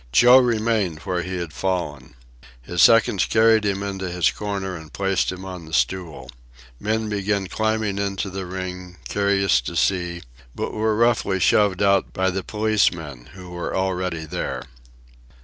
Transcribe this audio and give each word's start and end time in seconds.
Joe 0.11 0.39
remained 0.39 0.97
where 1.01 1.21
he 1.21 1.37
had 1.37 1.53
fallen. 1.53 2.15
His 2.63 2.81
seconds 2.81 3.25
carried 3.25 3.63
him 3.63 3.83
into 3.83 4.09
his 4.09 4.31
corner 4.31 4.75
and 4.75 4.91
placed 4.91 5.31
him 5.31 5.45
on 5.45 5.65
the 5.65 5.73
stool. 5.73 6.31
Men 6.79 7.07
began 7.07 7.45
climbing 7.45 7.99
into 7.99 8.31
the 8.31 8.47
ring, 8.47 8.97
curious 9.07 9.61
to 9.61 9.75
see, 9.75 10.23
but 10.55 10.73
were 10.73 10.95
roughly 10.95 11.39
shoved 11.39 11.83
out 11.83 12.13
by 12.13 12.31
the 12.31 12.41
policemen, 12.43 13.27
who 13.33 13.51
were 13.51 13.75
already 13.75 14.25
there. 14.25 14.63